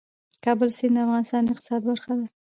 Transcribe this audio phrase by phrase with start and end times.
[0.33, 2.25] د کابل سیند د افغانستان د اقتصاد برخه ده.